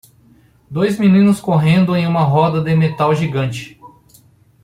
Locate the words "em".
1.95-2.07